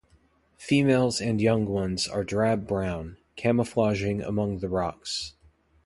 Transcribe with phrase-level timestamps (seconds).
[0.57, 5.35] Females and young ones are drab brown, camouflaging among the rocks.